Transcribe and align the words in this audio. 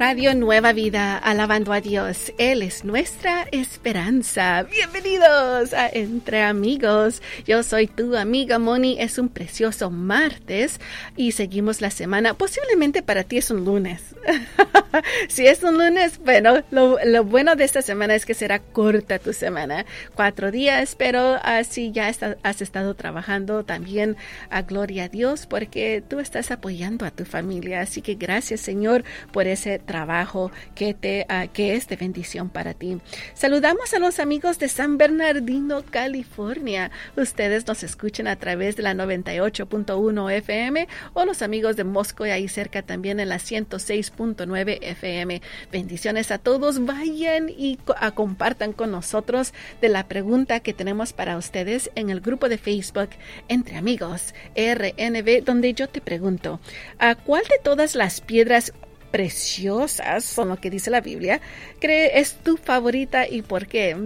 Radio 0.00 0.34
Nueva 0.34 0.72
Vida, 0.72 1.18
alabando 1.18 1.74
a 1.74 1.82
Dios. 1.82 2.32
Él 2.38 2.62
es 2.62 2.86
nuestra 2.86 3.46
esperanza. 3.52 4.62
Bienvenidos 4.62 5.74
a 5.74 5.90
Entre 5.90 6.42
Amigos. 6.42 7.20
Yo 7.46 7.62
soy 7.62 7.86
tu 7.86 8.16
amiga 8.16 8.58
Moni. 8.58 8.96
Es 8.98 9.18
un 9.18 9.28
precioso 9.28 9.90
martes 9.90 10.80
y 11.18 11.32
seguimos 11.32 11.82
la 11.82 11.90
semana. 11.90 12.32
Posiblemente 12.32 13.02
para 13.02 13.24
ti 13.24 13.36
es 13.36 13.50
un 13.50 13.66
lunes. 13.66 14.00
si 15.28 15.46
es 15.46 15.62
un 15.62 15.76
lunes, 15.76 16.18
bueno, 16.24 16.62
lo, 16.70 17.24
bueno 17.24 17.54
de 17.54 17.64
esta 17.64 17.82
semana 17.82 18.14
es 18.14 18.24
que 18.24 18.32
será 18.32 18.58
corta 18.58 19.18
tu 19.18 19.34
semana. 19.34 19.84
Cuatro 20.14 20.50
días, 20.50 20.94
pero 20.96 21.38
así 21.42 21.92
ya 21.92 22.10
has 22.42 22.62
estado 22.62 22.94
trabajando 22.94 23.64
también 23.64 24.16
a 24.48 24.62
gloria 24.62 25.04
a 25.04 25.08
Dios 25.08 25.44
porque 25.44 26.02
tú 26.08 26.20
estás 26.20 26.50
apoyando 26.50 27.04
a 27.04 27.10
tu 27.10 27.26
familia. 27.26 27.82
Así 27.82 28.00
que 28.00 28.14
gracias 28.14 28.62
Señor 28.62 29.04
por 29.30 29.46
ese 29.46 29.78
trabajo 29.90 30.52
que, 30.76 30.94
te, 30.94 31.26
uh, 31.28 31.50
que 31.52 31.74
es 31.74 31.88
de 31.88 31.96
bendición 31.96 32.48
para 32.48 32.74
ti. 32.74 32.98
Saludamos 33.34 33.92
a 33.92 33.98
los 33.98 34.20
amigos 34.20 34.60
de 34.60 34.68
San 34.68 34.98
Bernardino, 34.98 35.82
California. 35.90 36.92
Ustedes 37.16 37.66
nos 37.66 37.82
escuchan 37.82 38.28
a 38.28 38.36
través 38.36 38.76
de 38.76 38.84
la 38.84 38.94
98.1 38.94 40.32
FM 40.32 40.86
o 41.12 41.24
los 41.24 41.42
amigos 41.42 41.74
de 41.74 41.82
Moscow 41.82 42.24
y 42.24 42.30
ahí 42.30 42.46
cerca 42.46 42.82
también 42.82 43.18
en 43.18 43.30
la 43.30 43.38
106.9 43.38 44.78
FM. 44.80 45.42
Bendiciones 45.72 46.30
a 46.30 46.38
todos. 46.38 46.84
Vayan 46.86 47.48
y 47.48 47.80
compartan 48.14 48.72
con 48.72 48.92
nosotros 48.92 49.52
de 49.80 49.88
la 49.88 50.06
pregunta 50.06 50.60
que 50.60 50.72
tenemos 50.72 51.12
para 51.12 51.36
ustedes 51.36 51.90
en 51.96 52.10
el 52.10 52.20
grupo 52.20 52.48
de 52.48 52.58
Facebook 52.58 53.10
Entre 53.48 53.76
Amigos 53.76 54.34
RNB, 54.54 55.42
donde 55.44 55.74
yo 55.74 55.88
te 55.88 56.00
pregunto, 56.00 56.60
¿a 57.00 57.16
cuál 57.16 57.42
de 57.42 57.58
todas 57.64 57.96
las 57.96 58.20
piedras 58.20 58.72
preciosas, 59.10 60.24
son 60.24 60.48
lo 60.48 60.56
que 60.60 60.70
dice 60.70 60.90
la 60.90 61.00
Biblia, 61.00 61.40
cree 61.80 62.20
es 62.20 62.34
tu 62.34 62.56
favorita 62.56 63.28
y 63.28 63.42
por 63.42 63.66
qué. 63.66 63.96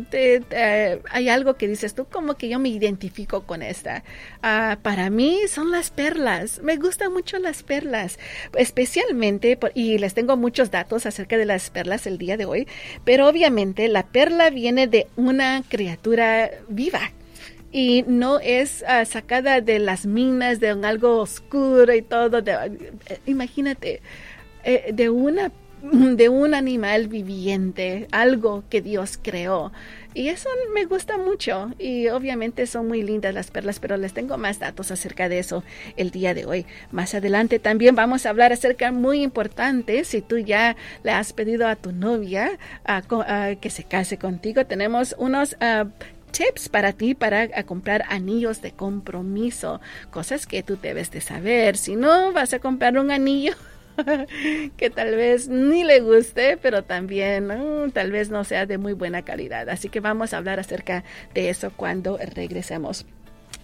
hay 1.10 1.28
algo 1.28 1.54
que 1.54 1.68
dices 1.68 1.94
tú, 1.94 2.06
como 2.06 2.34
que 2.34 2.48
yo 2.48 2.58
me 2.58 2.68
identifico 2.68 3.42
con 3.44 3.62
esta. 3.62 4.02
Ah, 4.42 4.78
para 4.82 5.10
mí 5.10 5.40
son 5.48 5.70
las 5.70 5.90
perlas, 5.90 6.60
me 6.62 6.76
gustan 6.76 7.12
mucho 7.12 7.38
las 7.38 7.62
perlas, 7.62 8.18
especialmente, 8.56 9.58
y 9.74 9.98
les 9.98 10.14
tengo 10.14 10.36
muchos 10.36 10.70
datos 10.70 11.06
acerca 11.06 11.36
de 11.36 11.44
las 11.46 11.70
perlas 11.70 12.06
el 12.06 12.18
día 12.18 12.36
de 12.36 12.46
hoy, 12.46 12.68
pero 13.04 13.28
obviamente 13.28 13.88
la 13.88 14.06
perla 14.06 14.50
viene 14.50 14.86
de 14.86 15.06
una 15.16 15.62
criatura 15.68 16.50
viva 16.68 17.12
y 17.74 18.04
no 18.06 18.38
es 18.38 18.84
ah, 18.86 19.04
sacada 19.04 19.60
de 19.60 19.80
las 19.80 20.06
minas 20.06 20.60
de 20.60 20.72
un 20.72 20.84
algo 20.84 21.18
oscuro 21.18 21.92
y 21.92 22.02
todo. 22.02 22.38
Eh, 22.38 23.18
imagínate, 23.26 24.00
eh, 24.64 24.92
de 24.92 25.10
una 25.10 25.52
de 25.92 26.28
un 26.28 26.54
animal 26.54 27.08
viviente, 27.08 28.08
algo 28.10 28.64
que 28.70 28.80
Dios 28.80 29.18
creó. 29.20 29.72
Y 30.14 30.28
eso 30.28 30.48
me 30.72 30.84
gusta 30.84 31.18
mucho. 31.18 31.72
Y 31.78 32.08
obviamente 32.08 32.66
son 32.66 32.86
muy 32.88 33.02
lindas 33.02 33.34
las 33.34 33.50
perlas, 33.50 33.80
pero 33.80 33.96
les 33.96 34.14
tengo 34.14 34.38
más 34.38 34.60
datos 34.60 34.90
acerca 34.90 35.28
de 35.28 35.40
eso 35.40 35.64
el 35.96 36.10
día 36.10 36.34
de 36.34 36.46
hoy. 36.46 36.66
Más 36.92 37.14
adelante 37.14 37.58
también 37.58 37.96
vamos 37.96 38.24
a 38.24 38.30
hablar 38.30 38.52
acerca 38.52 38.92
muy 38.92 39.22
importante. 39.22 40.04
Si 40.04 40.22
tú 40.22 40.38
ya 40.38 40.76
le 41.02 41.10
has 41.10 41.32
pedido 41.32 41.66
a 41.66 41.76
tu 41.76 41.92
novia 41.92 42.58
que 43.60 43.70
se 43.70 43.84
case 43.84 44.16
contigo, 44.16 44.64
tenemos 44.66 45.16
unos 45.18 45.56
ah, 45.60 45.86
tips 46.30 46.68
para 46.68 46.92
ti 46.92 47.14
para 47.14 47.62
comprar 47.64 48.04
anillos 48.08 48.62
de 48.62 48.72
compromiso, 48.72 49.80
cosas 50.10 50.46
que 50.46 50.62
tú 50.62 50.78
debes 50.80 51.10
de 51.10 51.20
saber. 51.20 51.76
Si 51.76 51.96
no 51.96 52.32
vas 52.32 52.54
a 52.54 52.60
comprar 52.60 52.98
un 52.98 53.10
anillo, 53.10 53.54
que 54.76 54.90
tal 54.90 55.14
vez 55.16 55.48
ni 55.48 55.84
le 55.84 56.00
guste, 56.00 56.56
pero 56.56 56.82
también 56.82 57.48
tal 57.92 58.10
vez 58.10 58.30
no 58.30 58.44
sea 58.44 58.66
de 58.66 58.78
muy 58.78 58.92
buena 58.92 59.22
calidad. 59.22 59.68
Así 59.68 59.88
que 59.88 60.00
vamos 60.00 60.32
a 60.32 60.38
hablar 60.38 60.60
acerca 60.60 61.04
de 61.34 61.50
eso 61.50 61.72
cuando 61.74 62.18
regresemos. 62.18 63.06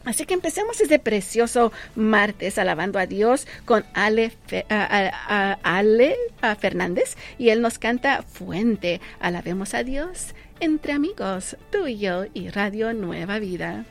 Así 0.05 0.25
que 0.25 0.35
empecemos 0.35 0.81
este 0.81 0.99
precioso 0.99 1.73
martes 1.95 2.57
alabando 2.59 2.99
a 2.99 3.07
Dios 3.07 3.47
con 3.67 3.85
Ale, 3.93 4.33
Ale 5.63 6.17
Fernández 6.59 7.17
y 7.37 7.51
él 7.51 7.61
nos 7.61 7.79
canta 7.79 8.23
Fuente. 8.23 9.01
Alabemos 9.21 9.75
a 9.75 9.85
Dios 9.85 10.35
entre 10.61 10.93
amigos, 10.93 11.57
tú 11.71 11.87
y 11.87 11.99
yo 11.99 12.25
y 12.33 12.49
Radio 12.49 12.95
Nueva 12.95 13.39
Vida. 13.39 13.85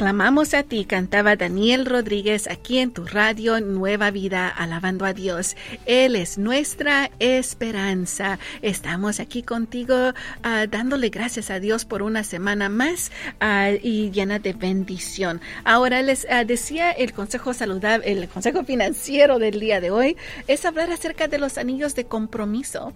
Clamamos 0.00 0.54
a 0.54 0.62
ti, 0.62 0.86
cantaba 0.86 1.36
Daniel 1.36 1.84
Rodríguez 1.84 2.48
aquí 2.48 2.78
en 2.78 2.90
tu 2.90 3.04
radio 3.04 3.60
Nueva 3.60 4.10
Vida, 4.10 4.48
alabando 4.48 5.04
a 5.04 5.12
Dios. 5.12 5.58
Él 5.84 6.16
es 6.16 6.38
nuestra 6.38 7.10
esperanza. 7.18 8.38
Estamos 8.62 9.20
aquí 9.20 9.42
contigo 9.42 10.14
ah, 10.42 10.66
dándole 10.70 11.10
gracias 11.10 11.50
a 11.50 11.60
Dios 11.60 11.84
por 11.84 12.00
una 12.00 12.24
semana 12.24 12.70
más 12.70 13.12
ah, 13.40 13.72
y 13.72 14.10
llena 14.10 14.38
de 14.38 14.54
bendición. 14.54 15.42
Ahora 15.64 16.00
les 16.00 16.26
ah, 16.30 16.44
decía 16.44 16.92
el 16.92 17.12
consejo 17.12 17.52
saludable, 17.52 18.10
el 18.10 18.26
consejo 18.26 18.64
financiero 18.64 19.38
del 19.38 19.60
día 19.60 19.82
de 19.82 19.90
hoy 19.90 20.16
es 20.46 20.64
hablar 20.64 20.90
acerca 20.90 21.28
de 21.28 21.36
los 21.36 21.58
anillos 21.58 21.94
de 21.94 22.06
compromiso. 22.06 22.94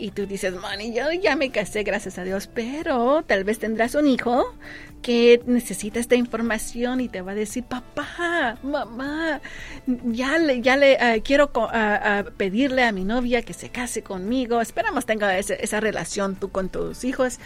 y 0.00 0.10
tú 0.10 0.26
dices, 0.26 0.56
Mani, 0.56 0.92
yo 0.92 1.04
ya 1.12 1.36
me 1.36 1.52
casé, 1.52 1.84
gracias 1.84 2.18
a 2.18 2.24
Dios, 2.24 2.48
pero 2.52 3.22
tal 3.22 3.44
vez 3.44 3.60
tendrás 3.60 3.94
un 3.94 4.08
hijo 4.08 4.56
que 5.06 5.40
necesita 5.46 6.00
esta 6.00 6.16
información 6.16 7.00
y 7.00 7.08
te 7.08 7.22
va 7.22 7.30
a 7.30 7.34
decir, 7.36 7.62
papá, 7.62 8.58
mamá, 8.64 9.40
ya 9.86 10.36
le, 10.36 10.60
ya 10.62 10.76
le 10.76 10.94
eh, 10.94 11.22
quiero 11.22 11.52
pedirle 12.36 12.82
a 12.82 12.90
mi 12.90 13.04
novia 13.04 13.42
que 13.42 13.52
se 13.52 13.68
case 13.68 14.02
conmigo. 14.02 14.60
Esperamos 14.60 15.06
tenga 15.06 15.38
esa, 15.38 15.78
relación 15.78 16.34
tú 16.34 16.50
con 16.50 16.70
tus 16.70 17.04
hijos. 17.04 17.38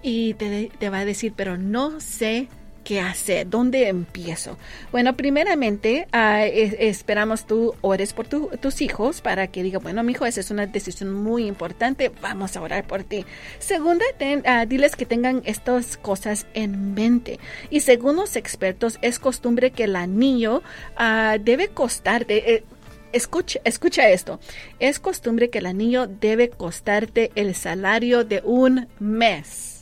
Y 0.00 0.32
te, 0.34 0.70
te 0.78 0.88
va 0.88 1.00
a 1.00 1.04
decir, 1.04 1.34
pero 1.36 1.58
no 1.58 2.00
sé 2.00 2.48
qué 2.84 3.00
hacer, 3.00 3.48
dónde 3.48 3.88
empiezo. 3.88 4.56
Bueno, 4.92 5.16
primeramente 5.16 6.06
ah, 6.12 6.44
esperamos 6.44 7.46
tú 7.46 7.74
ores 7.80 8.12
por 8.12 8.28
tus 8.28 8.80
hijos 8.82 9.20
para 9.20 9.48
que 9.48 9.62
diga, 9.62 9.78
bueno, 9.78 10.02
mi 10.02 10.12
hijo, 10.12 10.26
esa 10.26 10.40
es 10.40 10.50
una 10.50 10.66
decisión 10.66 11.12
muy 11.12 11.46
importante, 11.46 12.12
vamos 12.20 12.56
a 12.56 12.62
orar 12.62 12.86
por 12.86 13.02
ti. 13.02 13.24
Segunda, 13.58 14.04
ah, 14.44 14.66
diles 14.66 14.94
que 14.94 15.06
tengan 15.06 15.42
estas 15.44 15.96
cosas 15.96 16.46
en 16.54 16.94
mente. 16.94 17.40
Y 17.70 17.80
según 17.80 18.16
los 18.16 18.36
expertos, 18.36 18.98
es 19.02 19.18
costumbre 19.18 19.70
que 19.70 19.84
el 19.84 19.96
anillo 19.96 20.62
uh, 20.98 21.38
debe 21.40 21.68
costarte, 21.68 22.54
eh, 22.54 22.64
Escucha, 23.12 23.60
escucha, 23.62 24.08
esto. 24.08 24.40
Es 24.80 24.98
costumbre 24.98 25.48
que 25.48 25.58
el 25.58 25.66
anillo 25.66 26.08
debe 26.08 26.50
costarte 26.50 27.30
el 27.36 27.54
salario 27.54 28.24
de 28.24 28.42
un 28.44 28.88
mes. 28.98 29.73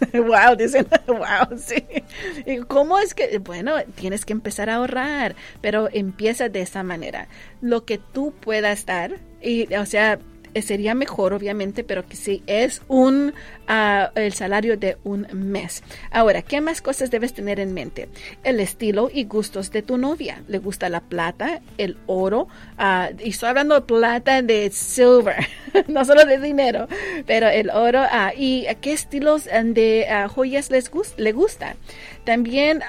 wow, 0.12 0.56
dicen, 0.56 0.86
wow, 1.06 1.58
sí. 1.58 1.84
¿Y 2.46 2.58
cómo 2.58 2.98
es 2.98 3.14
que? 3.14 3.38
Bueno, 3.38 3.74
tienes 3.94 4.24
que 4.24 4.32
empezar 4.32 4.70
a 4.70 4.76
ahorrar, 4.76 5.34
pero 5.60 5.88
empieza 5.92 6.48
de 6.48 6.60
esa 6.60 6.82
manera. 6.82 7.28
Lo 7.60 7.84
que 7.84 7.98
tú 7.98 8.32
puedas 8.40 8.86
dar, 8.86 9.18
y, 9.40 9.72
o 9.74 9.86
sea, 9.86 10.18
sería 10.62 10.94
mejor, 10.94 11.32
obviamente, 11.32 11.84
pero 11.84 12.06
que 12.06 12.16
sí 12.16 12.42
es 12.46 12.82
un 12.88 13.34
uh, 13.68 14.08
el 14.14 14.32
salario 14.32 14.76
de 14.76 14.96
un 15.04 15.26
mes. 15.32 15.82
Ahora, 16.10 16.42
¿qué 16.42 16.60
más 16.60 16.80
cosas 16.80 17.10
debes 17.10 17.34
tener 17.34 17.60
en 17.60 17.74
mente? 17.74 18.08
El 18.42 18.60
estilo 18.60 19.10
y 19.12 19.24
gustos 19.24 19.70
de 19.70 19.82
tu 19.82 19.98
novia. 19.98 20.42
¿Le 20.48 20.58
gusta 20.58 20.88
la 20.88 21.00
plata, 21.00 21.60
el 21.76 21.96
oro? 22.06 22.48
Uh, 22.78 23.14
y 23.22 23.30
estoy 23.30 23.50
hablando 23.50 23.74
de 23.74 23.82
plata 23.82 24.42
de 24.42 24.70
silver, 24.70 25.46
no 25.88 26.04
solo 26.04 26.24
de 26.24 26.38
dinero, 26.38 26.88
pero 27.26 27.48
el 27.48 27.70
oro. 27.70 28.02
Uh, 28.02 28.32
¿Y 28.36 28.66
qué 28.80 28.92
estilos 28.92 29.44
de 29.44 30.06
joyas 30.28 30.70
les 30.70 30.90
le 31.16 31.32
gusta? 31.32 31.76
También 32.28 32.82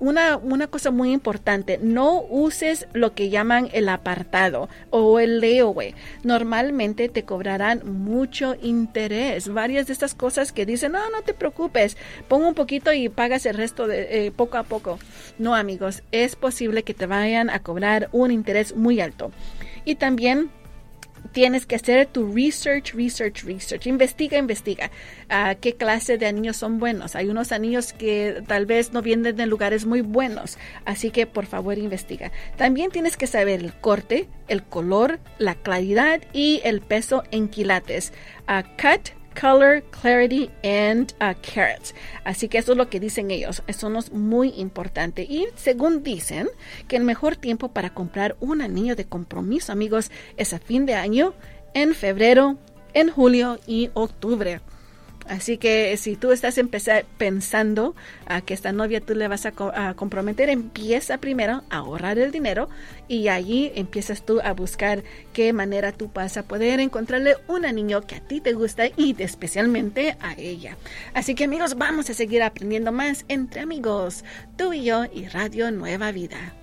una, 0.00 0.36
una 0.36 0.66
cosa 0.66 0.90
muy 0.90 1.12
importante, 1.12 1.78
no 1.80 2.22
uses 2.22 2.88
lo 2.92 3.14
que 3.14 3.30
llaman 3.30 3.68
el 3.72 3.88
apartado 3.88 4.68
o 4.90 5.20
el 5.20 5.38
layaway. 5.38 5.94
Normalmente 6.24 7.08
te 7.08 7.22
cobrarán 7.22 7.82
mucho 7.84 8.56
interés. 8.60 9.48
Varias 9.48 9.86
de 9.86 9.92
estas 9.92 10.16
cosas 10.16 10.50
que 10.50 10.66
dicen, 10.66 10.90
no, 10.90 11.08
no 11.10 11.22
te 11.22 11.34
preocupes, 11.34 11.96
pongo 12.26 12.48
un 12.48 12.54
poquito 12.54 12.92
y 12.92 13.08
pagas 13.08 13.46
el 13.46 13.54
resto 13.54 13.86
de 13.86 14.26
eh, 14.26 14.32
poco 14.32 14.58
a 14.58 14.64
poco. 14.64 14.98
No, 15.38 15.54
amigos, 15.54 16.02
es 16.10 16.34
posible 16.34 16.82
que 16.82 16.92
te 16.92 17.06
vayan 17.06 17.48
a 17.48 17.62
cobrar 17.62 18.08
un 18.10 18.32
interés 18.32 18.74
muy 18.74 19.00
alto. 19.00 19.30
Y 19.84 19.94
también 19.94 20.50
tienes 21.32 21.66
que 21.66 21.76
hacer 21.76 22.06
tu 22.06 22.32
research, 22.32 22.94
research, 22.94 23.44
research. 23.44 23.86
Investiga, 23.86 24.38
investiga. 24.38 24.90
Uh, 25.30 25.58
¿Qué 25.60 25.76
clase 25.76 26.18
de 26.18 26.26
anillos 26.26 26.56
son 26.56 26.78
buenos? 26.78 27.16
Hay 27.16 27.28
unos 27.28 27.52
anillos 27.52 27.92
que 27.92 28.42
tal 28.46 28.66
vez 28.66 28.92
no 28.92 29.02
vienen 29.02 29.36
de 29.36 29.46
lugares 29.46 29.86
muy 29.86 30.00
buenos. 30.00 30.58
Así 30.84 31.10
que 31.10 31.26
por 31.26 31.46
favor 31.46 31.78
investiga. 31.78 32.32
También 32.56 32.90
tienes 32.90 33.16
que 33.16 33.26
saber 33.26 33.60
el 33.60 33.72
corte, 33.74 34.28
el 34.48 34.62
color, 34.62 35.20
la 35.38 35.54
claridad 35.54 36.20
y 36.32 36.60
el 36.64 36.80
peso 36.80 37.24
en 37.30 37.48
quilates. 37.48 38.12
Uh, 38.48 38.62
cut 38.76 39.19
color, 39.34 39.82
clarity, 39.90 40.50
and 40.64 41.12
uh, 41.20 41.34
carrots. 41.42 41.94
Así 42.24 42.48
que 42.48 42.58
eso 42.58 42.72
es 42.72 42.78
lo 42.78 42.88
que 42.88 43.00
dicen 43.00 43.30
ellos. 43.30 43.62
Eso 43.66 43.96
es 43.98 44.12
muy 44.12 44.54
importante. 44.56 45.22
Y 45.22 45.48
según 45.54 46.02
dicen, 46.02 46.48
que 46.88 46.96
el 46.96 47.04
mejor 47.04 47.36
tiempo 47.36 47.68
para 47.68 47.94
comprar 47.94 48.36
un 48.40 48.62
anillo 48.62 48.96
de 48.96 49.06
compromiso, 49.06 49.72
amigos, 49.72 50.10
es 50.36 50.52
a 50.52 50.58
fin 50.58 50.86
de 50.86 50.94
año, 50.94 51.34
en 51.74 51.94
febrero, 51.94 52.56
en 52.94 53.10
julio 53.10 53.58
y 53.66 53.90
octubre. 53.94 54.60
Así 55.30 55.58
que 55.58 55.96
si 55.96 56.16
tú 56.16 56.32
estás 56.32 56.60
pensando 57.16 57.94
a 58.26 58.40
que 58.40 58.52
esta 58.52 58.72
novia 58.72 59.00
tú 59.00 59.14
le 59.14 59.28
vas 59.28 59.46
a, 59.46 59.52
comprometer, 59.94 60.50
empieza 60.50 61.18
primero 61.18 61.62
a 61.70 61.76
ahorrar 61.76 62.18
el 62.18 62.32
dinero 62.32 62.68
y 63.06 63.28
allí 63.28 63.70
empiezas 63.76 64.26
tú 64.26 64.40
a 64.42 64.52
buscar 64.54 65.04
qué 65.32 65.52
manera 65.52 65.92
tú 65.92 66.10
vas 66.12 66.36
a 66.36 66.42
poder 66.42 66.80
encontrarle 66.80 67.36
un 67.46 67.62
niño 67.62 68.00
que 68.00 68.16
a 68.16 68.20
ti 68.20 68.40
te 68.40 68.54
gusta 68.54 68.88
y 68.88 69.14
especialmente 69.22 70.16
a 70.20 70.34
ella. 70.36 70.76
Así 71.14 71.36
que 71.36 71.44
amigos, 71.44 71.78
vamos 71.78 72.10
a 72.10 72.14
seguir 72.14 72.42
aprendiendo 72.42 72.90
más 72.90 73.24
entre 73.28 73.60
amigos, 73.60 74.24
tú 74.56 74.72
y 74.72 74.82
yo 74.82 75.04
y 75.04 75.28
Radio 75.28 75.70
Nueva 75.70 76.10
Vida. 76.10 76.59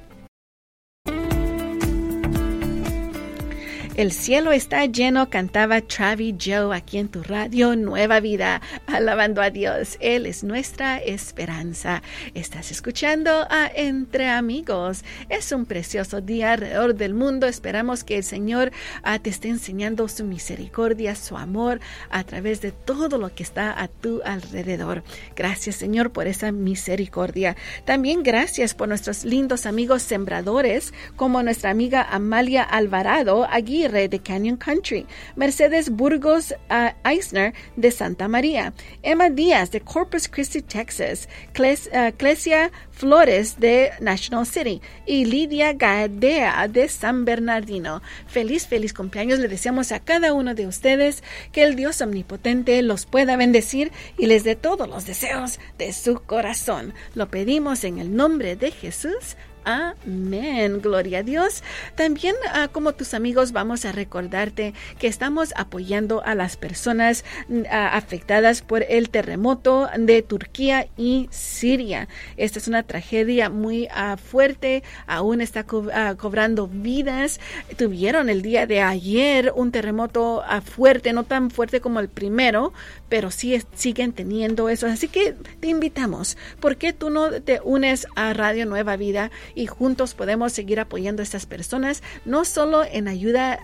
El 3.97 4.11
cielo 4.11 4.51
está 4.51 4.85
lleno, 4.85 5.31
cantaba 5.31 5.81
Travis 5.81 6.35
Joe 6.39 6.77
aquí 6.77 6.99
en 6.99 7.09
tu 7.09 7.23
radio 7.23 7.75
Nueva 7.75 8.19
Vida, 8.19 8.61
alabando 8.85 9.41
a 9.41 9.49
Dios. 9.49 9.97
Él 9.99 10.27
es 10.27 10.43
nuestra 10.43 10.99
esperanza. 10.99 12.03
Estás 12.35 12.69
escuchando 12.69 13.47
a 13.49 13.71
Entre 13.73 14.29
Amigos. 14.29 15.03
Es 15.29 15.51
un 15.51 15.65
precioso 15.65 16.21
día 16.21 16.51
alrededor 16.53 16.93
del 16.93 17.15
mundo. 17.15 17.47
Esperamos 17.47 18.03
que 18.03 18.17
el 18.17 18.23
Señor 18.23 18.71
ah, 19.01 19.17
te 19.17 19.31
esté 19.31 19.47
enseñando 19.47 20.07
su 20.09 20.25
misericordia, 20.25 21.15
su 21.15 21.35
amor 21.35 21.79
a 22.11 22.23
través 22.23 22.61
de 22.61 22.71
todo 22.71 23.17
lo 23.17 23.33
que 23.33 23.41
está 23.41 23.81
a 23.81 23.87
tu 23.87 24.21
alrededor. 24.23 25.03
Gracias, 25.35 25.75
Señor, 25.75 26.11
por 26.11 26.27
esa 26.27 26.51
misericordia. 26.51 27.55
También 27.83 28.21
gracias 28.21 28.75
por 28.75 28.89
nuestros 28.89 29.25
lindos 29.25 29.65
amigos 29.65 30.03
sembradores, 30.03 30.93
como 31.15 31.41
nuestra 31.41 31.71
amiga 31.71 32.03
Amalia 32.03 32.61
Alvarado, 32.61 33.47
de 33.87 34.19
Canyon 34.19 34.57
Country, 34.57 35.05
Mercedes 35.35 35.89
Burgos 35.89 36.53
uh, 36.69 36.89
Eisner 37.07 37.53
de 37.75 37.91
Santa 37.91 38.27
María, 38.27 38.73
Emma 39.01 39.29
Díaz 39.29 39.71
de 39.71 39.79
Corpus 39.81 40.27
Christi, 40.27 40.61
Texas, 40.61 41.27
uh, 41.57 42.11
Clesia 42.17 42.71
Flores 42.91 43.59
de 43.59 43.91
National 44.01 44.45
City 44.45 44.81
y 45.05 45.25
Lidia 45.25 45.73
Gadea 45.73 46.67
de 46.67 46.89
San 46.89 47.25
Bernardino. 47.25 48.01
Feliz, 48.27 48.67
feliz 48.67 48.93
cumpleaños 48.93 49.39
le 49.39 49.47
deseamos 49.47 49.91
a 49.91 49.99
cada 49.99 50.33
uno 50.33 50.53
de 50.55 50.67
ustedes 50.67 51.23
que 51.51 51.63
el 51.63 51.75
Dios 51.75 52.01
omnipotente 52.01 52.81
los 52.81 53.05
pueda 53.05 53.37
bendecir 53.37 53.91
y 54.17 54.25
les 54.25 54.43
dé 54.43 54.55
todos 54.55 54.87
los 54.87 55.05
deseos 55.05 55.59
de 55.77 55.93
su 55.93 56.21
corazón. 56.23 56.93
Lo 57.15 57.29
pedimos 57.29 57.83
en 57.83 57.99
el 57.99 58.15
nombre 58.15 58.55
de 58.55 58.71
Jesús. 58.71 59.37
Amén. 59.67 60.79
Gloria 60.81 61.19
a 61.19 61.23
Dios. 61.23 61.61
También 61.95 62.35
ah, 62.53 62.69
como 62.71 62.93
tus 62.93 63.13
amigos 63.13 63.51
vamos 63.51 63.83
a 63.83 63.91
recordarte 63.91 64.73
que 64.97 65.07
estamos 65.07 65.53
apoyando 65.57 66.23
a 66.23 66.35
las 66.35 66.55
personas 66.55 67.25
mm, 67.49 67.63
ah, 67.69 67.89
afectadas 67.97 68.61
por 68.61 68.85
el 68.87 69.09
terremoto 69.09 69.89
de 69.97 70.21
Turquía 70.21 70.87
y 70.95 71.27
Siria. 71.31 72.07
Esta 72.37 72.59
es 72.59 72.69
una 72.69 72.83
tragedia 72.83 73.49
muy 73.49 73.89
ah, 73.91 74.15
fuerte. 74.15 74.83
Aún 75.05 75.41
está 75.41 75.65
cobrando 75.65 76.69
vidas. 76.71 77.41
Tuvieron 77.75 78.29
el 78.29 78.43
día 78.43 78.67
de 78.67 78.79
ayer 78.79 79.51
un 79.53 79.73
terremoto 79.73 80.45
fuerte, 80.63 81.11
no 81.11 81.25
tan 81.25 81.51
fuerte 81.51 81.81
como 81.81 81.99
el 81.99 82.07
primero, 82.07 82.71
pero 83.09 83.31
sí 83.31 83.61
siguen 83.75 84.13
teniendo 84.13 84.69
eso. 84.69 84.87
Así 84.87 85.07
que 85.07 85.35
te 85.59 85.67
invitamos. 85.67 86.37
¿Por 86.59 86.77
qué 86.77 86.93
tú 86.93 87.09
no 87.09 87.31
te 87.41 87.59
unes 87.63 88.07
a 88.15 88.33
Radio 88.33 88.65
Nueva 88.65 88.97
Vida 88.97 89.31
y 89.55 89.67
juntos 89.67 90.13
podemos 90.13 90.53
seguir 90.53 90.79
apoyando 90.79 91.21
a 91.21 91.23
estas 91.23 91.45
personas, 91.45 92.03
no 92.25 92.45
solo 92.45 92.83
en 92.83 93.07
ayuda 93.07 93.59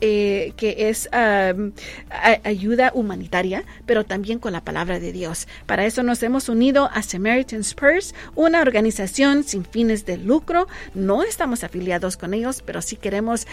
eh, 0.00 0.52
que 0.56 0.88
es 0.88 1.08
ayuda 2.44 2.92
humanitaria, 2.94 3.64
pero 3.86 4.04
también 4.04 4.38
con 4.38 4.52
la 4.52 4.64
palabra 4.64 5.00
de 5.00 5.12
Dios. 5.12 5.46
Para 5.66 5.86
eso 5.86 6.02
nos 6.02 6.22
hemos 6.22 6.48
unido 6.48 6.90
a 6.92 7.02
Samaritan's 7.02 7.74
Purse, 7.74 8.14
una 8.34 8.60
organización 8.60 9.44
sin 9.44 9.64
fines 9.64 10.06
de 10.06 10.16
lucro. 10.16 10.66
No 10.94 11.22
estamos 11.22 11.64
afiliados 11.64 12.16
con 12.16 12.34
ellos, 12.34 12.62
pero 12.64 12.82
sí 12.82 12.96
queremos 12.96 13.46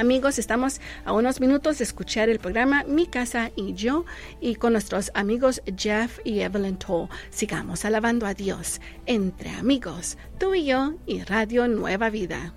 Amigos, 0.01 0.39
estamos 0.39 0.81
a 1.05 1.13
unos 1.13 1.39
minutos 1.39 1.77
de 1.77 1.83
escuchar 1.83 2.27
el 2.27 2.39
programa 2.39 2.83
Mi 2.87 3.05
casa 3.05 3.51
y 3.55 3.75
yo 3.75 4.03
y 4.39 4.55
con 4.55 4.73
nuestros 4.73 5.11
amigos 5.13 5.61
Jeff 5.77 6.17
y 6.25 6.39
Evelyn 6.39 6.77
Toll. 6.77 7.07
Sigamos 7.29 7.85
alabando 7.85 8.25
a 8.25 8.33
Dios 8.33 8.81
entre 9.05 9.51
amigos, 9.51 10.17
tú 10.39 10.55
y 10.55 10.65
yo 10.65 10.95
y 11.05 11.21
Radio 11.21 11.67
Nueva 11.67 12.09
Vida. 12.09 12.51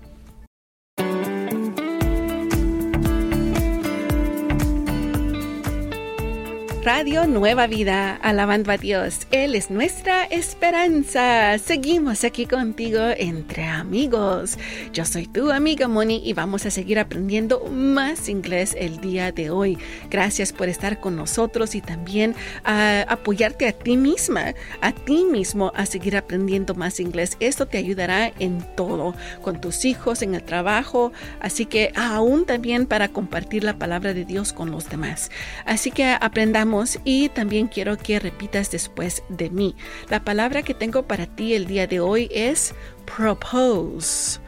Radio 6.85 7.25
Nueva 7.25 7.65
Vida, 7.65 8.13
alabando 8.21 8.71
a 8.71 8.77
Dios. 8.77 9.25
Él 9.31 9.55
es 9.55 9.71
nuestra 9.71 10.25
esperanza. 10.25 11.57
Seguimos 11.57 12.23
aquí 12.23 12.45
contigo 12.45 12.99
entre 13.17 13.63
amigos. 13.63 14.59
Yo 14.93 15.03
soy 15.03 15.25
tu 15.25 15.49
amiga 15.49 15.87
Moni 15.87 16.21
y 16.23 16.33
vamos 16.33 16.67
a 16.67 16.69
seguir 16.69 16.99
aprendiendo 16.99 17.65
más 17.71 18.29
inglés 18.29 18.75
el 18.77 19.01
día 19.01 19.31
de 19.31 19.49
hoy. 19.49 19.79
Gracias 20.11 20.53
por 20.53 20.69
estar 20.69 20.99
con 20.99 21.15
nosotros 21.15 21.73
y 21.73 21.81
también 21.81 22.35
a 22.63 23.01
apoyarte 23.09 23.67
a 23.67 23.71
ti 23.71 23.97
misma, 23.97 24.53
a 24.79 24.91
ti 24.91 25.23
mismo 25.23 25.71
a 25.73 25.87
seguir 25.87 26.15
aprendiendo 26.15 26.75
más 26.75 26.99
inglés. 26.99 27.35
Esto 27.39 27.65
te 27.65 27.79
ayudará 27.79 28.31
en 28.37 28.63
todo, 28.75 29.15
con 29.41 29.59
tus 29.59 29.85
hijos, 29.85 30.21
en 30.21 30.35
el 30.35 30.43
trabajo, 30.43 31.11
así 31.39 31.65
que 31.65 31.91
aún 31.95 32.45
también 32.45 32.85
para 32.85 33.07
compartir 33.07 33.63
la 33.63 33.79
palabra 33.79 34.13
de 34.13 34.23
Dios 34.23 34.53
con 34.53 34.69
los 34.69 34.87
demás. 34.87 35.31
Así 35.65 35.89
que 35.89 36.05
aprendamos 36.05 36.74
y 37.03 37.29
también 37.29 37.67
quiero 37.67 37.97
que 37.97 38.19
repitas 38.19 38.71
después 38.71 39.23
de 39.29 39.49
mí. 39.49 39.75
La 40.09 40.23
palabra 40.23 40.63
que 40.63 40.73
tengo 40.73 41.03
para 41.03 41.25
ti 41.25 41.53
el 41.53 41.67
día 41.67 41.87
de 41.87 41.99
hoy 41.99 42.29
es 42.31 42.75
propose 43.05 44.39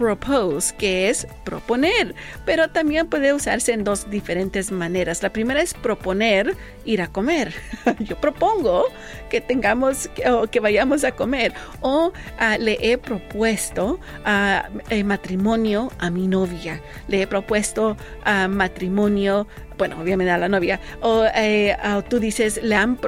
propose, 0.00 0.74
que 0.76 1.10
es 1.10 1.26
proponer, 1.44 2.14
pero 2.46 2.70
también 2.70 3.06
puede 3.08 3.34
usarse 3.34 3.74
en 3.74 3.84
dos 3.84 4.08
diferentes 4.08 4.72
maneras. 4.72 5.22
La 5.22 5.30
primera 5.30 5.60
es 5.60 5.74
proponer 5.74 6.56
ir 6.86 7.02
a 7.02 7.08
comer. 7.08 7.52
Yo 7.98 8.18
propongo 8.18 8.86
que 9.28 9.42
tengamos 9.42 10.08
o 10.26 10.46
que 10.46 10.58
vayamos 10.58 11.04
a 11.04 11.12
comer 11.12 11.52
o 11.82 12.12
ah, 12.38 12.56
le 12.58 12.78
he 12.80 12.96
propuesto 12.96 14.00
ah, 14.24 14.70
matrimonio 15.04 15.92
a 15.98 16.08
mi 16.08 16.26
novia. 16.26 16.80
Le 17.08 17.20
he 17.20 17.26
propuesto 17.26 17.98
a 18.24 18.48
matrimonio 18.48 19.46
bueno, 19.80 19.98
obviamente 19.98 20.30
a 20.30 20.36
la 20.36 20.50
novia, 20.50 20.78
o, 21.00 21.24
eh, 21.34 21.74
tú 22.10 22.20
dices, 22.20 22.60
le 22.62 22.74
han, 22.74 22.98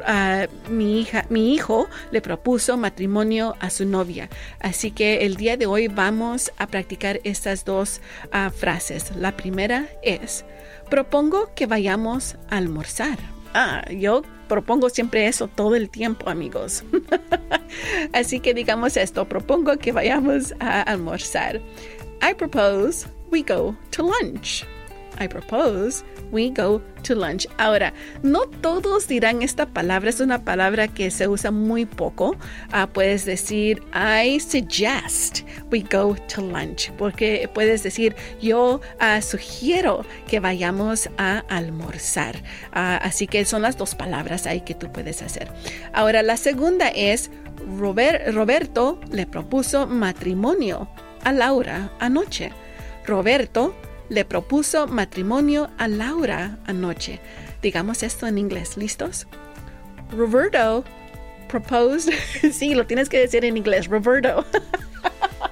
mi, 0.70 1.02
hija, 1.02 1.26
mi 1.28 1.52
hijo 1.52 1.86
le 2.10 2.22
propuso 2.22 2.78
matrimonio 2.78 3.56
a 3.60 3.68
su 3.68 3.84
novia. 3.84 4.30
Así 4.58 4.90
que 4.90 5.26
el 5.26 5.36
día 5.36 5.58
de 5.58 5.66
hoy 5.66 5.88
vamos 5.88 6.50
a 6.56 6.66
practicar 6.66 7.20
estas 7.24 7.66
dos 7.66 8.00
ah, 8.32 8.50
frases. 8.50 9.14
La 9.16 9.36
primera 9.36 9.86
es, 10.02 10.46
propongo 10.88 11.52
que 11.54 11.66
vayamos 11.66 12.36
a 12.48 12.56
almorzar. 12.56 13.18
Ah, 13.52 13.84
yo 13.90 14.22
propongo 14.48 14.88
siempre 14.88 15.26
eso 15.26 15.48
todo 15.48 15.76
el 15.76 15.90
tiempo, 15.90 16.30
amigos. 16.30 16.84
Así 18.14 18.40
que 18.40 18.54
digamos 18.54 18.96
esto, 18.96 19.28
propongo 19.28 19.76
que 19.76 19.92
vayamos 19.92 20.54
a 20.58 20.80
almorzar. 20.80 21.60
I 22.22 22.32
propose 22.32 23.06
we 23.30 23.42
go 23.42 23.76
to 23.90 24.02
lunch. 24.02 24.64
I 25.18 25.28
propose 25.28 26.02
we 26.32 26.50
go 26.50 26.82
to 27.02 27.14
lunch. 27.14 27.46
Ahora, 27.58 27.92
no 28.22 28.46
todos 28.46 29.06
dirán 29.06 29.42
esta 29.42 29.66
palabra, 29.66 30.10
es 30.10 30.20
una 30.20 30.44
palabra 30.44 30.88
que 30.88 31.10
se 31.10 31.28
usa 31.28 31.50
muy 31.50 31.86
poco. 31.86 32.36
Ah, 32.72 32.88
puedes 32.92 33.24
decir, 33.24 33.82
I 33.94 34.40
suggest 34.40 35.42
we 35.70 35.80
go 35.80 36.16
to 36.34 36.40
lunch, 36.40 36.90
porque 36.98 37.48
puedes 37.54 37.82
decir, 37.82 38.16
yo 38.40 38.80
uh, 39.00 39.22
sugiero 39.22 40.04
que 40.26 40.40
vayamos 40.40 41.08
a 41.18 41.44
almorzar. 41.48 42.36
Uh, 42.74 42.98
así 43.02 43.26
que 43.26 43.44
son 43.44 43.62
las 43.62 43.76
dos 43.76 43.94
palabras 43.94 44.46
ahí 44.46 44.62
que 44.62 44.74
tú 44.74 44.90
puedes 44.90 45.22
hacer. 45.22 45.48
Ahora, 45.92 46.22
la 46.22 46.36
segunda 46.36 46.88
es, 46.88 47.30
Robert, 47.78 48.32
Roberto 48.34 48.98
le 49.10 49.26
propuso 49.26 49.86
matrimonio 49.86 50.88
a 51.22 51.32
Laura 51.32 51.92
anoche. 52.00 52.50
Roberto 53.04 53.74
le 54.09 54.25
propuso 54.25 54.87
matrimonio 54.87 55.71
a 55.78 55.88
Laura 55.88 56.59
anoche. 56.66 57.21
Digamos 57.62 58.02
esto 58.02 58.26
en 58.26 58.38
inglés, 58.38 58.76
¿listos? 58.76 59.26
Roberto 60.11 60.85
proposed, 61.49 62.12
sí, 62.52 62.75
lo 62.75 62.87
tienes 62.87 63.09
que 63.09 63.18
decir 63.18 63.44
en 63.44 63.56
inglés, 63.56 63.88
Roberto. 63.88 64.44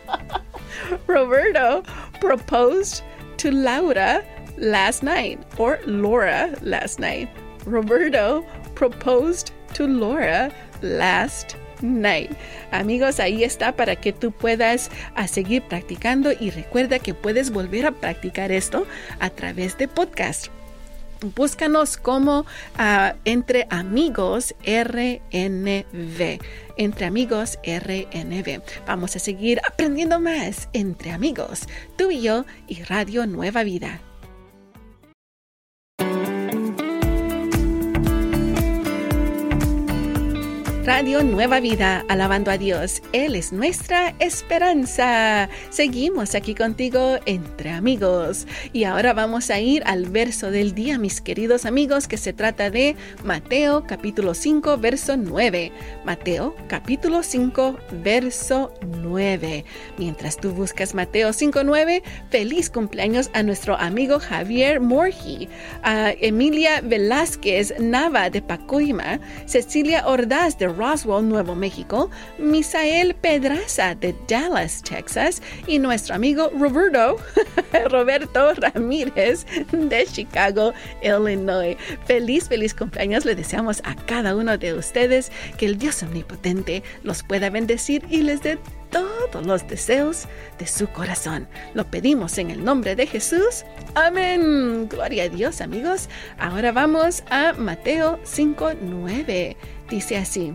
Roberto 1.06 1.82
proposed 2.20 3.02
to 3.36 3.50
Laura 3.50 4.24
last 4.56 5.02
night, 5.02 5.38
or 5.58 5.78
Laura 5.86 6.54
last 6.62 6.98
night. 6.98 7.28
Roberto 7.64 8.44
proposed 8.74 9.52
to 9.74 9.86
Laura 9.86 10.52
last 10.82 11.56
night. 11.82 12.30
Amigos, 12.70 13.20
ahí 13.20 13.44
está 13.44 13.72
para 13.72 13.96
que 13.96 14.12
tú 14.12 14.32
puedas 14.32 14.90
a 15.14 15.28
seguir 15.28 15.62
practicando 15.62 16.30
y 16.32 16.50
recuerda 16.50 16.98
que 16.98 17.14
puedes 17.14 17.50
volver 17.50 17.86
a 17.86 17.92
practicar 17.92 18.52
esto 18.52 18.86
a 19.18 19.30
través 19.30 19.78
de 19.78 19.88
podcast. 19.88 20.48
Búscanos 21.22 21.98
como 21.98 22.46
ah, 22.78 23.14
Entre 23.26 23.66
Amigos 23.68 24.54
RNV. 24.64 26.40
Entre 26.76 27.06
Amigos 27.06 27.58
RNV. 27.62 28.62
Vamos 28.86 29.16
a 29.16 29.18
seguir 29.18 29.60
aprendiendo 29.68 30.18
más 30.18 30.68
entre 30.72 31.10
amigos, 31.10 31.66
tú 31.96 32.10
y 32.10 32.22
yo 32.22 32.46
y 32.68 32.82
Radio 32.84 33.26
Nueva 33.26 33.64
Vida. 33.64 34.00
Radio 40.84 41.22
Nueva 41.22 41.60
Vida, 41.60 42.06
alabando 42.08 42.50
a 42.50 42.56
Dios. 42.56 43.02
Él 43.12 43.36
es 43.36 43.52
nuestra 43.52 44.14
esperanza. 44.18 45.50
Seguimos 45.68 46.34
aquí 46.34 46.54
contigo 46.54 47.18
entre 47.26 47.68
amigos. 47.68 48.46
Y 48.72 48.84
ahora 48.84 49.12
vamos 49.12 49.50
a 49.50 49.60
ir 49.60 49.82
al 49.84 50.06
verso 50.06 50.50
del 50.50 50.74
día, 50.74 50.98
mis 50.98 51.20
queridos 51.20 51.66
amigos, 51.66 52.08
que 52.08 52.16
se 52.16 52.32
trata 52.32 52.70
de 52.70 52.96
Mateo 53.24 53.84
capítulo 53.86 54.32
5, 54.32 54.78
verso 54.78 55.18
9. 55.18 55.70
Mateo 56.06 56.56
capítulo 56.66 57.22
5, 57.22 57.78
verso 58.02 58.72
9. 59.02 59.66
Mientras 59.98 60.38
tú 60.38 60.52
buscas 60.52 60.94
Mateo 60.94 61.34
5, 61.34 61.62
9, 61.62 62.02
feliz 62.30 62.70
cumpleaños 62.70 63.28
a 63.34 63.42
nuestro 63.42 63.76
amigo 63.76 64.18
Javier 64.18 64.80
Morgi, 64.80 65.46
a 65.82 66.12
Emilia 66.20 66.80
Velázquez 66.80 67.74
Nava 67.78 68.30
de 68.30 68.40
Pacoima, 68.40 69.20
Cecilia 69.44 70.06
Ordaz 70.06 70.58
de 70.58 70.69
Roswell, 70.72 71.28
Nuevo 71.28 71.54
México, 71.54 72.10
Misael 72.38 73.14
Pedraza 73.14 73.94
de 73.94 74.14
Dallas, 74.28 74.82
Texas 74.82 75.42
y 75.66 75.78
nuestro 75.78 76.14
amigo 76.14 76.50
Roberto, 76.58 77.16
Roberto 77.90 78.54
Ramírez 78.54 79.46
de 79.72 80.06
Chicago, 80.06 80.72
Illinois. 81.02 81.76
Feliz, 82.06 82.48
feliz 82.48 82.74
cumpleaños 82.74 83.24
le 83.24 83.34
deseamos 83.34 83.82
a 83.84 83.94
cada 83.94 84.34
uno 84.36 84.58
de 84.58 84.74
ustedes 84.74 85.32
que 85.56 85.66
el 85.66 85.78
Dios 85.78 86.02
omnipotente 86.02 86.82
los 87.02 87.22
pueda 87.22 87.50
bendecir 87.50 88.04
y 88.10 88.22
les 88.22 88.42
dé 88.42 88.58
todos 88.90 89.46
los 89.46 89.66
deseos 89.68 90.26
de 90.58 90.66
su 90.66 90.88
corazón. 90.88 91.48
Lo 91.74 91.84
pedimos 91.90 92.38
en 92.38 92.50
el 92.50 92.64
nombre 92.64 92.96
de 92.96 93.06
Jesús. 93.06 93.64
Amén. 93.94 94.88
Gloria 94.88 95.24
a 95.24 95.28
Dios, 95.28 95.60
amigos. 95.60 96.08
Ahora 96.38 96.72
vamos 96.72 97.22
a 97.30 97.52
Mateo 97.54 98.18
5:9. 98.24 99.56
Dice 99.90 100.16
así: 100.16 100.54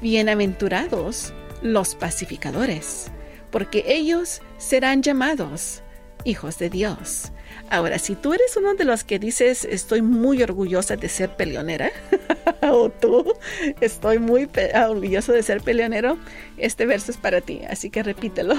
Bienaventurados 0.00 1.34
los 1.60 1.94
pacificadores, 1.94 3.10
porque 3.50 3.84
ellos 3.86 4.40
serán 4.58 5.02
llamados 5.02 5.82
hijos 6.24 6.58
de 6.58 6.70
Dios. 6.70 7.30
Ahora, 7.70 7.98
si 7.98 8.14
tú 8.14 8.32
eres 8.32 8.56
uno 8.56 8.74
de 8.74 8.84
los 8.84 9.04
que 9.04 9.18
dices, 9.18 9.64
estoy 9.64 10.02
muy 10.02 10.42
orgullosa 10.42 10.96
de 10.96 11.08
ser 11.08 11.36
peleonera, 11.36 11.90
o 12.62 12.88
tú, 12.88 13.34
estoy 13.80 14.18
muy 14.18 14.48
orgulloso 14.74 15.32
de 15.32 15.42
ser 15.42 15.60
peleonero, 15.60 16.18
este 16.56 16.86
verso 16.86 17.10
es 17.12 17.18
para 17.18 17.40
ti, 17.40 17.60
así 17.68 17.90
que 17.90 18.02
repítelo. 18.02 18.54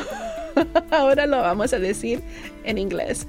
Ahora 0.91 1.25
lo 1.25 1.37
vamos 1.37 1.73
a 1.73 1.79
decir 1.79 2.21
en 2.63 2.77
inglés. 2.77 3.27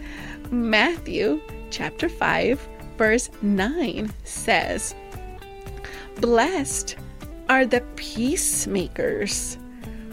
Matthew 0.50 1.40
chapter 1.70 2.10
5, 2.10 2.60
verse 2.98 3.30
9 3.42 4.08
says, 4.24 4.94
Blessed 6.20 6.96
are 7.48 7.66
the 7.66 7.82
peacemakers, 7.96 9.58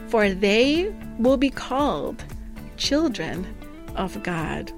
for 0.09 0.29
they 0.29 0.93
will 1.17 1.37
be 1.37 1.49
called 1.49 2.23
children 2.77 3.47
of 3.95 4.21
God. 4.21 4.71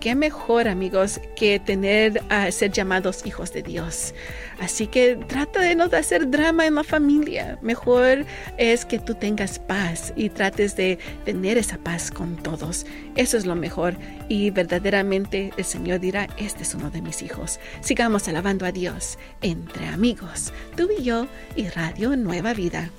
Qué 0.00 0.14
mejor 0.14 0.66
amigos 0.66 1.20
que 1.36 1.60
tener 1.60 2.22
a 2.30 2.50
ser 2.50 2.72
llamados 2.72 3.24
hijos 3.26 3.52
de 3.52 3.62
Dios. 3.62 4.14
Así 4.58 4.86
que 4.86 5.16
trata 5.28 5.60
de 5.60 5.74
no 5.74 5.84
hacer 5.84 6.30
drama 6.30 6.66
en 6.66 6.74
la 6.74 6.84
familia. 6.84 7.58
Mejor 7.62 8.24
es 8.58 8.84
que 8.84 8.98
tú 8.98 9.14
tengas 9.14 9.58
paz 9.58 10.12
y 10.16 10.30
trates 10.30 10.76
de 10.76 10.98
tener 11.24 11.58
esa 11.58 11.78
paz 11.78 12.10
con 12.10 12.36
todos. 12.36 12.86
Eso 13.16 13.36
es 13.36 13.46
lo 13.46 13.54
mejor 13.54 13.94
y 14.28 14.50
verdaderamente 14.50 15.52
el 15.56 15.64
Señor 15.64 16.00
dirá, 16.00 16.28
este 16.36 16.62
es 16.62 16.74
uno 16.74 16.90
de 16.90 17.02
mis 17.02 17.22
hijos. 17.22 17.60
Sigamos 17.80 18.26
alabando 18.28 18.66
a 18.66 18.72
Dios 18.72 19.18
entre 19.42 19.86
amigos, 19.86 20.52
tú 20.76 20.88
y 20.98 21.02
yo 21.02 21.26
y 21.56 21.68
Radio 21.68 22.16
Nueva 22.16 22.54
Vida. 22.54 22.90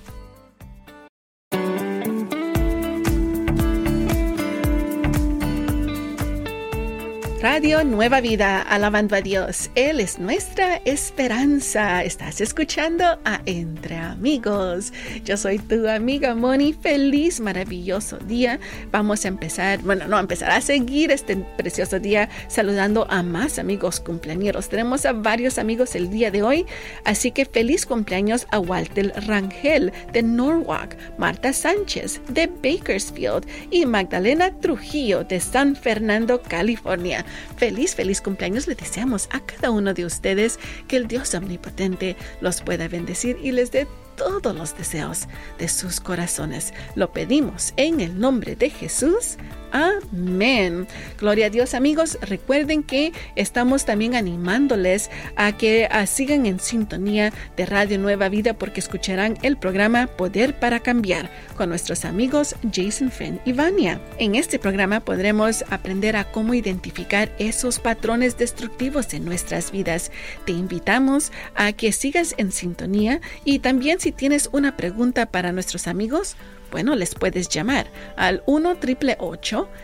Radio 7.42 7.84
Nueva 7.84 8.22
Vida, 8.22 8.62
alabando 8.62 9.16
a 9.16 9.22
Dios. 9.22 9.72
Él 9.74 10.00
es 10.00 10.20
nuestra 10.20 10.76
esperanza. 10.86 12.04
Estás 12.04 12.40
escuchando 12.40 13.04
a 13.26 13.42
Entre 13.48 13.96
Amigos. 13.98 14.94
Yo 15.26 15.36
soy 15.38 15.58
tu 15.58 15.88
amiga 15.88 16.36
Moni. 16.36 16.72
Feliz, 16.74 17.40
maravilloso 17.40 18.20
día. 18.20 18.60
Vamos 18.92 19.26
a 19.26 19.30
empezar, 19.30 19.80
bueno, 19.80 20.08
no, 20.08 20.20
empezar 20.20 20.52
a 20.52 20.62
seguir 20.62 21.10
este 21.10 21.36
precioso 21.58 22.00
día 22.00 22.30
saludando 22.48 23.08
a 23.10 23.24
más 23.24 23.58
amigos 23.58 24.00
cumpleaños. 24.00 24.70
Tenemos 24.70 25.08
a 25.08 25.14
varios 25.14 25.58
amigos 25.58 25.96
el 25.96 26.12
día 26.12 26.30
de 26.30 26.44
hoy, 26.44 26.68
así 27.06 27.32
que 27.32 27.46
feliz 27.46 27.88
cumpleaños 27.88 28.46
a 28.52 28.60
Walter 28.60 29.14
Rangel 29.26 29.92
de 30.14 30.22
Norwalk, 30.22 30.96
Marta 31.18 31.54
Sánchez 31.54 32.22
de 32.30 32.46
Bakersfield 32.46 33.48
y 33.72 33.88
Magdalena 33.88 34.52
Trujillo 34.60 35.24
de 35.24 35.40
San 35.40 35.76
Fernando, 35.76 36.40
California. 36.44 37.26
Feliz, 37.58 37.96
feliz 37.96 38.22
cumpleaños 38.22 38.68
le 38.68 38.76
deseamos 38.76 39.28
a 39.32 39.40
cada 39.40 39.72
uno 39.72 39.94
de 39.94 40.06
ustedes 40.06 40.60
que 40.88 40.98
el 40.98 41.08
Dios 41.08 41.34
omnipotente 41.34 42.16
los 42.42 42.62
pueda 42.62 42.88
bendecir 42.88 43.38
y 43.42 43.52
les 43.52 43.72
dé 43.72 43.88
todos 44.16 44.56
los 44.56 44.78
deseos 44.78 45.28
de 45.58 45.68
sus 45.68 46.00
corazones. 46.00 46.74
Lo 46.96 47.12
pedimos 47.12 47.74
en 47.78 48.02
el 48.02 48.20
nombre 48.20 48.56
de 48.56 48.70
Jesús. 48.70 49.38
Amén. 49.72 50.88
Gloria 51.18 51.48
a 51.48 51.50
Dios 51.50 51.74
amigos. 51.74 52.18
Recuerden 52.22 52.84
que 52.84 53.14
estamos 53.36 53.86
también 53.86 54.16
animándoles 54.16 55.10
a 55.36 55.58
que 55.58 55.88
sigan 56.08 56.46
en 56.46 56.60
sintonía 56.60 57.32
de 57.56 57.66
Radio 57.66 57.98
Nueva 57.98 58.28
Vida 58.30 58.54
porque 58.54 58.82
escucharán 58.82 59.38
el 59.42 59.58
programa 59.58 60.08
Poder 60.08 60.60
para 60.60 60.82
Cambiar 60.82 61.30
con 61.56 61.70
nuestros 61.70 62.06
amigos 62.06 62.56
Jason 62.74 63.12
Fenn 63.12 63.40
y 63.46 63.54
Vania. 63.54 64.02
En 64.18 64.36
este 64.36 64.60
programa 64.60 65.00
podremos 65.00 65.64
aprender 65.70 66.16
a 66.18 66.32
cómo 66.32 66.54
identificar 66.54 67.32
esos 67.40 67.80
patrones 67.80 68.38
destructivos 68.38 69.14
en 69.14 69.26
nuestras 69.26 69.72
vidas. 69.72 70.12
Te 70.46 70.52
invitamos 70.52 71.32
a 71.56 71.72
que 71.72 71.92
sigas 71.92 72.36
en 72.38 72.52
sintonía 72.52 73.22
y 73.46 73.60
también 73.60 74.00
si 74.00 74.12
tienes 74.12 74.50
una 74.52 74.76
pregunta 74.76 75.28
para 75.28 75.52
nuestros 75.52 75.88
amigos, 75.88 76.36
bueno, 76.72 76.96
les 76.96 77.14
puedes 77.14 77.50
llamar 77.50 77.88
al 78.16 78.42
1 78.48 78.78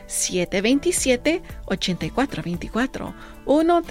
727 0.07 1.43
8424 1.65 3.13
1 3.45 3.81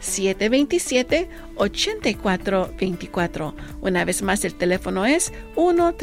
727 0.00 1.28
8424 1.56 3.54
Una 3.80 4.04
vez 4.04 4.22
más, 4.22 4.44
el 4.44 4.54
teléfono 4.54 5.04
es 5.04 5.32
1 5.56 5.94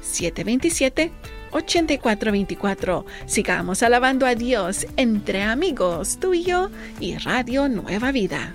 727 0.00 1.12
8424 1.52 3.06
Sigamos 3.26 3.82
alabando 3.82 4.26
a 4.26 4.34
Dios 4.34 4.86
entre 4.96 5.42
amigos, 5.42 6.18
tú 6.20 6.34
y 6.34 6.44
yo 6.44 6.70
y 7.00 7.16
Radio 7.16 7.68
Nueva 7.68 8.12
Vida. 8.12 8.52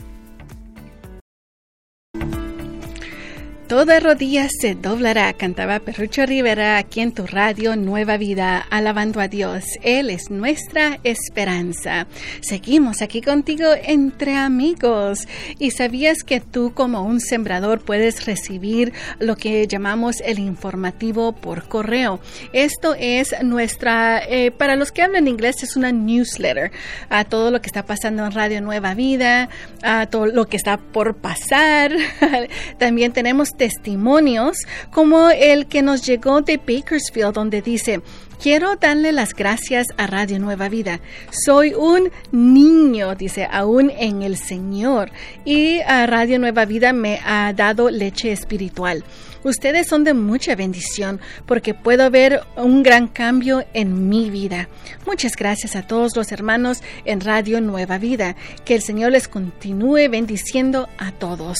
Toda 3.72 4.02
rodilla 4.02 4.50
se 4.50 4.76
doblará, 4.76 5.32
cantaba 5.32 5.80
Perrucho 5.80 6.26
Rivera 6.26 6.78
aquí 6.78 7.00
en 7.00 7.14
tu 7.14 7.26
radio 7.26 7.78
Nueva 7.78 8.18
Vida, 8.18 8.58
alabando 8.70 9.22
a 9.22 9.30
Dios. 9.30 9.64
Él 9.82 10.10
es 10.10 10.30
nuestra 10.30 11.00
esperanza. 11.06 12.06
Seguimos 12.42 13.02
aquí 13.02 13.22
contigo 13.22 13.68
entre 13.82 14.36
amigos. 14.36 15.26
¿Y 15.58 15.72
sabías 15.72 16.24
que 16.26 16.42
tú 16.42 16.74
como 16.74 17.04
un 17.04 17.22
sembrador 17.22 17.80
puedes 17.80 18.26
recibir 18.26 18.92
lo 19.20 19.38
que 19.38 19.66
llamamos 19.68 20.18
el 20.20 20.40
informativo 20.40 21.32
por 21.32 21.70
correo? 21.70 22.20
Esto 22.52 22.94
es 23.00 23.34
nuestra, 23.42 24.22
eh, 24.28 24.52
para 24.52 24.76
los 24.76 24.92
que 24.92 25.02
hablan 25.02 25.30
inglés, 25.30 25.64
es 25.64 25.78
una 25.78 25.94
newsletter. 25.94 26.74
A 27.08 27.24
todo 27.24 27.52
lo 27.52 27.62
que 27.62 27.68
está 27.68 27.86
pasando 27.86 28.26
en 28.26 28.34
Radio 28.34 28.60
Nueva 28.60 28.96
Vida, 28.96 29.48
a 29.82 30.08
todo 30.08 30.26
lo 30.26 30.48
que 30.48 30.58
está 30.58 30.76
por 30.76 31.16
pasar. 31.16 31.94
También 32.78 33.14
tenemos 33.14 33.54
testimonios 33.62 34.58
como 34.90 35.30
el 35.30 35.68
que 35.68 35.84
nos 35.84 36.04
llegó 36.04 36.42
de 36.42 36.58
Bakersfield 36.58 37.36
donde 37.36 37.62
dice, 37.62 38.02
Quiero 38.42 38.76
darle 38.76 39.12
las 39.12 39.36
gracias 39.36 39.86
a 39.98 40.08
Radio 40.08 40.40
Nueva 40.40 40.68
Vida. 40.68 41.00
Soy 41.30 41.76
un 41.76 42.10
niño, 42.32 43.14
dice, 43.14 43.48
aún 43.52 43.92
en 43.96 44.24
el 44.24 44.36
Señor. 44.36 45.12
Y 45.46 45.80
a 45.82 46.08
Radio 46.08 46.40
Nueva 46.40 46.66
Vida 46.66 46.92
me 46.92 47.20
ha 47.24 47.54
dado 47.54 47.92
leche 47.92 48.32
espiritual. 48.32 49.04
Ustedes 49.44 49.88
son 49.88 50.04
de 50.04 50.14
mucha 50.14 50.56
bendición 50.56 51.20
porque 51.46 51.74
puedo 51.74 52.10
ver 52.12 52.42
un 52.56 52.84
gran 52.84 53.08
cambio 53.08 53.64
en 53.74 54.10
mi 54.10 54.30
vida. 54.30 54.70
Muchas 55.06 55.36
gracias 55.36 55.76
a 55.76 55.88
todos 55.88 56.16
los 56.16 56.32
hermanos 56.32 56.84
en 57.06 57.22
Radio 57.22 57.60
Nueva 57.62 57.98
Vida. 57.98 58.36
Que 58.66 58.76
el 58.76 58.82
Señor 58.82 59.12
les 59.12 59.28
continúe 59.28 60.10
bendiciendo 60.10 60.88
a 60.98 61.12
todos. 61.12 61.58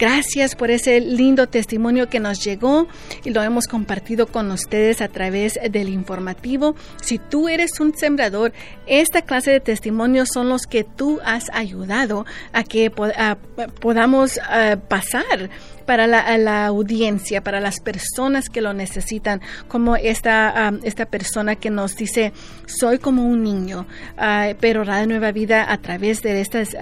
Gracias 0.00 0.54
por 0.54 0.70
ese 0.70 0.98
lindo 0.98 1.46
testimonio 1.46 2.08
que 2.08 2.20
nos 2.20 2.42
llegó 2.42 2.88
y 3.22 3.30
lo 3.30 3.42
hemos 3.42 3.66
compartido 3.66 4.26
con 4.26 4.50
ustedes 4.50 5.02
a 5.02 5.08
través 5.08 5.60
del 5.70 5.90
informativo. 5.90 6.74
Si 7.02 7.18
tú 7.18 7.50
eres 7.50 7.80
un 7.80 7.94
sembrador, 7.94 8.54
esta 8.86 9.20
clase 9.20 9.50
de 9.50 9.60
testimonios 9.60 10.30
son 10.32 10.48
los 10.48 10.62
que 10.62 10.84
tú 10.84 11.20
has 11.22 11.50
ayudado 11.52 12.24
a 12.54 12.64
que 12.64 12.90
podamos 12.90 14.40
eh, 14.50 14.78
pasar 14.88 15.50
para 15.90 16.06
la, 16.06 16.66
audiencia, 16.66 17.42
para 17.42 17.58
las 17.58 17.80
personas 17.80 18.48
que 18.48 18.60
lo 18.60 18.72
necesitan, 18.72 19.40
como 19.66 19.96
esta, 19.96 20.72
esta 20.84 21.06
persona 21.06 21.56
que 21.56 21.68
nos 21.68 21.96
dice, 21.96 22.32
soy 22.66 23.00
como 23.00 23.26
un 23.26 23.42
niño, 23.42 23.88
uh, 24.16 24.54
pero 24.60 24.84
Radio 24.84 25.08
Nueva 25.08 25.32
Vida 25.32 25.72
a 25.72 25.78
través 25.78 26.22
de 26.22 26.40
estas 26.40 26.76